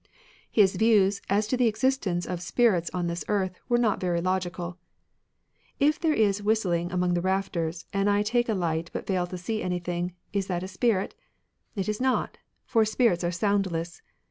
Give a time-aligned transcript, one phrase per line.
[0.49, 4.79] His views as to the existence of spirits on this earth are not very logical:—"
[5.89, 9.61] If there is whistling^among the rafters, and I take a light but fail to see
[9.61, 11.13] anything,— is that a spirit?
[11.75, 14.01] It is not; for spirits are soundless.